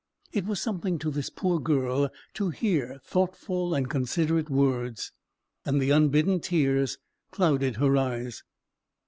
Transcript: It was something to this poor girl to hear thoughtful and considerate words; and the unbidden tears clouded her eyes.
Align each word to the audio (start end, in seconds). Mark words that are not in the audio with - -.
It 0.33 0.47
was 0.47 0.59
something 0.59 0.97
to 0.97 1.11
this 1.11 1.29
poor 1.29 1.59
girl 1.59 2.09
to 2.33 2.49
hear 2.49 2.99
thoughtful 3.03 3.75
and 3.75 3.87
considerate 3.87 4.49
words; 4.49 5.11
and 5.63 5.79
the 5.79 5.91
unbidden 5.91 6.39
tears 6.39 6.97
clouded 7.29 7.75
her 7.75 7.95
eyes. 7.95 8.41